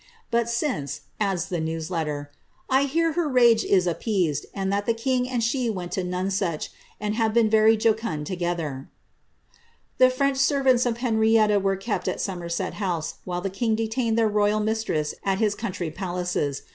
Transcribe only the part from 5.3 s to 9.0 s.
she went to Nonsuch, and have been very jocund ledier."